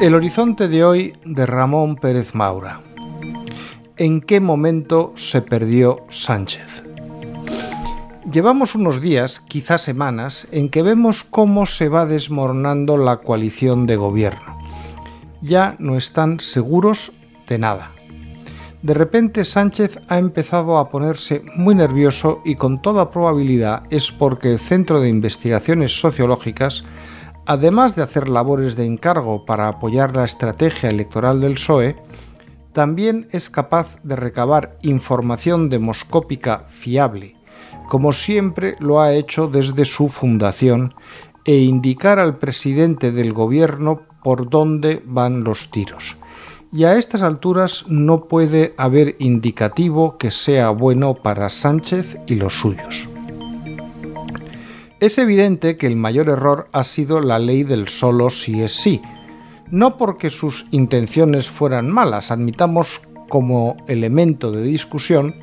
El 0.00 0.14
horizonte 0.14 0.68
de 0.68 0.84
hoy 0.84 1.16
de 1.24 1.46
Ramón 1.46 1.96
Pérez 1.96 2.34
Maura. 2.34 2.82
¿En 3.96 4.20
qué 4.20 4.38
momento 4.38 5.14
se 5.16 5.40
perdió 5.40 6.04
Sánchez? 6.10 6.82
Llevamos 8.30 8.74
unos 8.74 9.00
días, 9.00 9.40
quizás 9.40 9.80
semanas, 9.80 10.46
en 10.52 10.68
que 10.68 10.82
vemos 10.82 11.24
cómo 11.24 11.64
se 11.64 11.88
va 11.88 12.04
desmoronando 12.04 12.98
la 12.98 13.18
coalición 13.18 13.86
de 13.86 13.96
gobierno. 13.96 14.58
Ya 15.40 15.76
no 15.78 15.96
están 15.96 16.38
seguros 16.38 17.12
de 17.48 17.58
nada. 17.58 17.92
De 18.84 18.92
repente 18.92 19.46
Sánchez 19.46 19.98
ha 20.08 20.18
empezado 20.18 20.76
a 20.76 20.90
ponerse 20.90 21.42
muy 21.56 21.74
nervioso 21.74 22.42
y 22.44 22.56
con 22.56 22.82
toda 22.82 23.10
probabilidad 23.10 23.84
es 23.88 24.12
porque 24.12 24.52
el 24.52 24.58
Centro 24.58 25.00
de 25.00 25.08
Investigaciones 25.08 25.98
Sociológicas 25.98 26.84
además 27.46 27.96
de 27.96 28.02
hacer 28.02 28.28
labores 28.28 28.76
de 28.76 28.84
encargo 28.84 29.46
para 29.46 29.68
apoyar 29.68 30.14
la 30.14 30.26
estrategia 30.26 30.90
electoral 30.90 31.40
del 31.40 31.54
PSOE, 31.54 31.96
también 32.74 33.26
es 33.30 33.48
capaz 33.48 33.96
de 34.02 34.16
recabar 34.16 34.76
información 34.82 35.70
demoscópica 35.70 36.66
fiable, 36.68 37.36
como 37.88 38.12
siempre 38.12 38.76
lo 38.80 39.00
ha 39.00 39.14
hecho 39.14 39.48
desde 39.48 39.86
su 39.86 40.10
fundación, 40.10 40.92
e 41.46 41.56
indicar 41.56 42.18
al 42.18 42.36
presidente 42.36 43.12
del 43.12 43.32
gobierno 43.32 44.02
por 44.22 44.50
dónde 44.50 45.02
van 45.06 45.42
los 45.42 45.70
tiros. 45.70 46.18
Y 46.76 46.82
a 46.82 46.96
estas 46.96 47.22
alturas 47.22 47.84
no 47.86 48.24
puede 48.24 48.74
haber 48.76 49.14
indicativo 49.20 50.18
que 50.18 50.32
sea 50.32 50.70
bueno 50.70 51.14
para 51.14 51.48
Sánchez 51.48 52.16
y 52.26 52.34
los 52.34 52.58
suyos. 52.58 53.08
Es 54.98 55.18
evidente 55.18 55.76
que 55.76 55.86
el 55.86 55.94
mayor 55.94 56.28
error 56.28 56.66
ha 56.72 56.82
sido 56.82 57.20
la 57.20 57.38
ley 57.38 57.62
del 57.62 57.86
solo 57.86 58.28
si 58.28 58.60
es 58.60 58.72
sí, 58.72 59.00
no 59.70 59.96
porque 59.96 60.30
sus 60.30 60.66
intenciones 60.72 61.48
fueran 61.48 61.92
malas, 61.92 62.32
admitamos 62.32 63.02
como 63.28 63.76
elemento 63.86 64.50
de 64.50 64.64
discusión 64.64 65.36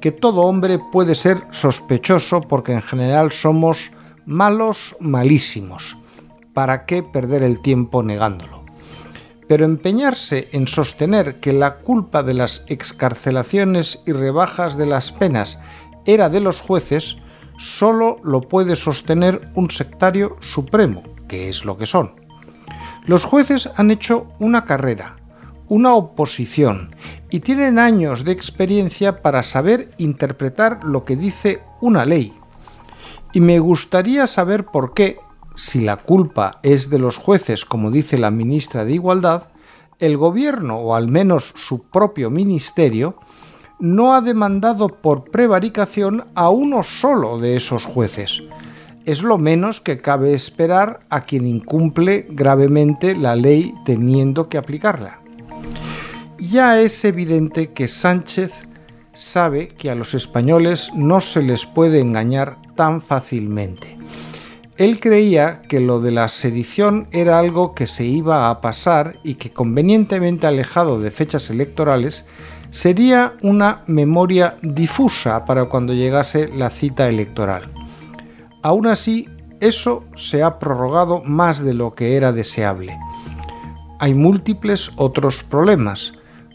que 0.00 0.10
todo 0.10 0.40
hombre 0.40 0.80
puede 0.90 1.14
ser 1.14 1.42
sospechoso 1.50 2.40
porque 2.40 2.72
en 2.72 2.80
general 2.80 3.30
somos 3.30 3.90
malos 4.24 4.96
malísimos. 5.00 5.98
¿Para 6.54 6.86
qué 6.86 7.02
perder 7.02 7.42
el 7.42 7.60
tiempo 7.60 8.02
negándolo? 8.02 8.57
Pero 9.48 9.64
empeñarse 9.64 10.48
en 10.52 10.68
sostener 10.68 11.40
que 11.40 11.52
la 11.52 11.78
culpa 11.78 12.22
de 12.22 12.34
las 12.34 12.64
excarcelaciones 12.68 14.00
y 14.06 14.12
rebajas 14.12 14.76
de 14.76 14.86
las 14.86 15.10
penas 15.10 15.58
era 16.04 16.28
de 16.28 16.40
los 16.40 16.60
jueces 16.60 17.16
solo 17.58 18.18
lo 18.22 18.42
puede 18.42 18.76
sostener 18.76 19.50
un 19.54 19.70
sectario 19.70 20.36
supremo, 20.40 21.02
que 21.26 21.48
es 21.48 21.64
lo 21.64 21.76
que 21.76 21.86
son. 21.86 22.12
Los 23.04 23.24
jueces 23.24 23.68
han 23.76 23.90
hecho 23.90 24.26
una 24.38 24.64
carrera, 24.64 25.16
una 25.68 25.94
oposición, 25.94 26.94
y 27.30 27.40
tienen 27.40 27.78
años 27.78 28.24
de 28.24 28.32
experiencia 28.32 29.22
para 29.22 29.42
saber 29.42 29.90
interpretar 29.98 30.84
lo 30.84 31.04
que 31.04 31.16
dice 31.16 31.62
una 31.80 32.04
ley. 32.04 32.32
Y 33.32 33.40
me 33.40 33.58
gustaría 33.58 34.26
saber 34.26 34.64
por 34.64 34.94
qué, 34.94 35.18
si 35.58 35.80
la 35.80 35.96
culpa 35.96 36.60
es 36.62 36.88
de 36.88 37.00
los 37.00 37.16
jueces, 37.16 37.64
como 37.64 37.90
dice 37.90 38.16
la 38.16 38.30
ministra 38.30 38.84
de 38.84 38.92
Igualdad, 38.92 39.48
el 39.98 40.16
gobierno, 40.16 40.78
o 40.78 40.94
al 40.94 41.08
menos 41.08 41.52
su 41.56 41.88
propio 41.90 42.30
ministerio, 42.30 43.16
no 43.80 44.14
ha 44.14 44.20
demandado 44.20 44.86
por 44.86 45.28
prevaricación 45.32 46.26
a 46.36 46.48
uno 46.48 46.84
solo 46.84 47.40
de 47.40 47.56
esos 47.56 47.84
jueces. 47.84 48.40
Es 49.04 49.24
lo 49.24 49.36
menos 49.36 49.80
que 49.80 50.00
cabe 50.00 50.32
esperar 50.32 51.00
a 51.10 51.22
quien 51.22 51.44
incumple 51.44 52.28
gravemente 52.30 53.16
la 53.16 53.34
ley 53.34 53.74
teniendo 53.84 54.48
que 54.48 54.58
aplicarla. 54.58 55.18
Ya 56.38 56.80
es 56.80 57.04
evidente 57.04 57.72
que 57.72 57.88
Sánchez 57.88 58.68
sabe 59.12 59.66
que 59.66 59.90
a 59.90 59.96
los 59.96 60.14
españoles 60.14 60.90
no 60.94 61.18
se 61.18 61.42
les 61.42 61.66
puede 61.66 62.00
engañar 62.00 62.58
tan 62.76 63.02
fácilmente. 63.02 63.97
Él 64.78 65.00
creía 65.00 65.62
que 65.62 65.80
lo 65.80 65.98
de 66.00 66.12
la 66.12 66.28
sedición 66.28 67.08
era 67.10 67.40
algo 67.40 67.74
que 67.74 67.88
se 67.88 68.04
iba 68.04 68.48
a 68.48 68.60
pasar 68.60 69.16
y 69.24 69.34
que 69.34 69.50
convenientemente 69.50 70.46
alejado 70.46 71.00
de 71.00 71.10
fechas 71.10 71.50
electorales 71.50 72.24
sería 72.70 73.34
una 73.42 73.82
memoria 73.88 74.54
difusa 74.62 75.44
para 75.44 75.64
cuando 75.64 75.94
llegase 75.94 76.46
la 76.46 76.70
cita 76.70 77.08
electoral. 77.08 77.72
Aún 78.62 78.86
así, 78.86 79.28
eso 79.60 80.04
se 80.14 80.44
ha 80.44 80.60
prorrogado 80.60 81.24
más 81.24 81.58
de 81.64 81.74
lo 81.74 81.94
que 81.94 82.14
era 82.14 82.30
deseable. 82.32 82.96
Hay 83.98 84.14
múltiples 84.14 84.92
otros 84.94 85.42
problemas, 85.42 86.12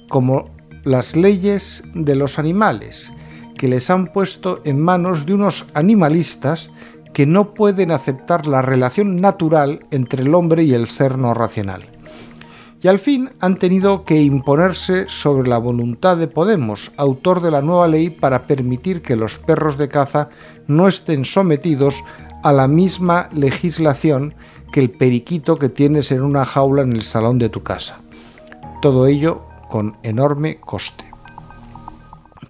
como 0.07 0.49
las 0.85 1.17
leyes 1.17 1.83
de 1.93 2.15
los 2.15 2.39
animales, 2.39 3.11
que 3.57 3.67
les 3.67 3.89
han 3.89 4.07
puesto 4.07 4.61
en 4.63 4.79
manos 4.79 5.25
de 5.25 5.33
unos 5.33 5.65
animalistas 5.73 6.69
que 7.13 7.25
no 7.25 7.53
pueden 7.53 7.91
aceptar 7.91 8.47
la 8.47 8.61
relación 8.61 9.21
natural 9.21 9.85
entre 9.91 10.23
el 10.23 10.33
hombre 10.33 10.63
y 10.63 10.73
el 10.73 10.87
ser 10.87 11.17
no 11.17 11.33
racional 11.33 11.93
y 12.83 12.89
al 12.89 12.99
fin 12.99 13.29
han 13.39 13.57
tenido 13.57 14.03
que 14.03 14.21
imponerse 14.21 15.05
sobre 15.07 15.47
la 15.47 15.57
voluntad 15.57 16.17
de 16.17 16.27
Podemos, 16.27 16.91
autor 16.97 17.41
de 17.41 17.49
la 17.49 17.61
nueva 17.61 17.87
ley 17.87 18.09
para 18.09 18.45
permitir 18.45 19.01
que 19.01 19.15
los 19.15 19.39
perros 19.39 19.77
de 19.77 19.87
caza 19.87 20.29
no 20.67 20.89
estén 20.89 21.23
sometidos 21.23 22.03
a 22.43 22.51
la 22.51 22.67
misma 22.67 23.29
legislación 23.31 24.35
que 24.73 24.81
el 24.81 24.89
periquito 24.89 25.57
que 25.57 25.69
tienes 25.69 26.11
en 26.11 26.23
una 26.23 26.43
jaula 26.43 26.81
en 26.81 26.91
el 26.91 27.03
salón 27.03 27.39
de 27.39 27.47
tu 27.47 27.63
casa. 27.63 28.01
Todo 28.81 29.07
ello 29.07 29.43
con 29.69 29.95
enorme 30.03 30.59
coste. 30.59 31.05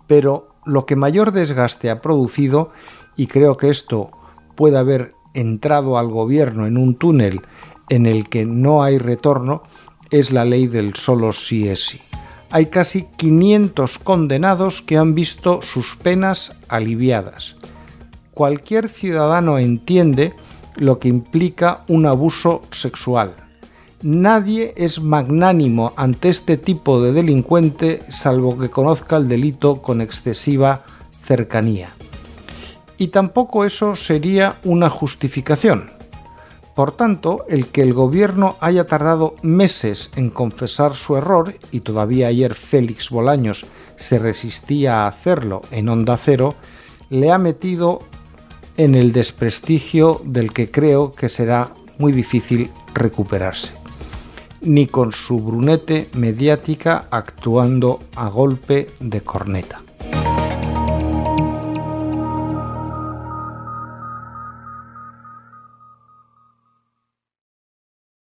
Pero 0.07 0.47
lo 0.65 0.87
que 0.87 0.95
mayor 0.95 1.31
desgaste 1.31 1.91
ha 1.91 2.01
producido, 2.01 2.71
y 3.15 3.27
creo 3.27 3.55
que 3.55 3.69
esto 3.69 4.09
puede 4.55 4.77
haber 4.77 5.15
entrado 5.33 5.97
al 5.97 6.07
gobierno 6.07 6.67
en 6.67 6.77
un 6.77 6.95
túnel 6.95 7.41
en 7.89 8.05
el 8.05 8.29
que 8.29 8.45
no 8.45 8.83
hay 8.83 8.97
retorno, 8.97 9.63
es 10.09 10.31
la 10.31 10.45
ley 10.45 10.67
del 10.67 10.95
solo 10.95 11.33
sí 11.33 11.67
es 11.67 11.85
sí. 11.85 12.01
Hay 12.51 12.67
casi 12.67 13.07
500 13.17 13.97
condenados 13.99 14.81
que 14.81 14.97
han 14.97 15.15
visto 15.15 15.61
sus 15.63 15.95
penas 15.95 16.55
aliviadas. 16.67 17.55
Cualquier 18.33 18.87
ciudadano 18.87 19.57
entiende 19.57 20.33
lo 20.75 20.99
que 20.99 21.07
implica 21.07 21.83
un 21.87 22.05
abuso 22.05 22.61
sexual. 22.71 23.35
Nadie 24.01 24.73
es 24.75 25.01
magnánimo 25.01 25.93
ante 25.95 26.29
este 26.29 26.57
tipo 26.57 27.01
de 27.01 27.13
delincuente 27.13 28.01
salvo 28.09 28.57
que 28.59 28.69
conozca 28.69 29.17
el 29.17 29.27
delito 29.27 29.77
con 29.77 30.01
excesiva 30.01 30.83
cercanía. 31.23 31.89
Y 32.97 33.07
tampoco 33.07 33.65
eso 33.65 33.95
sería 33.95 34.57
una 34.63 34.89
justificación. 34.89 35.91
Por 36.75 36.91
tanto, 36.91 37.45
el 37.49 37.67
que 37.67 37.81
el 37.83 37.93
gobierno 37.93 38.55
haya 38.59 38.87
tardado 38.87 39.35
meses 39.43 40.09
en 40.15 40.31
confesar 40.31 40.95
su 40.95 41.15
error, 41.15 41.55
y 41.71 41.81
todavía 41.81 42.27
ayer 42.27 42.55
Félix 42.55 43.09
Bolaños 43.09 43.65
se 43.95 44.17
resistía 44.17 45.03
a 45.03 45.07
hacerlo 45.07 45.61
en 45.71 45.89
Onda 45.89 46.17
Cero, 46.17 46.55
le 47.09 47.31
ha 47.31 47.37
metido 47.37 47.99
en 48.77 48.95
el 48.95 49.11
desprestigio 49.11 50.19
del 50.23 50.51
que 50.51 50.71
creo 50.71 51.11
que 51.11 51.29
será 51.29 51.69
muy 51.99 52.11
difícil 52.11 52.71
recuperarse. 52.95 53.75
Ni 54.61 54.87
con 54.87 55.11
su 55.11 55.37
brunete 55.39 56.09
mediática 56.13 57.05
actuando 57.11 57.99
a 58.15 58.29
golpe 58.29 58.89
de 58.99 59.21
corneta. 59.21 59.82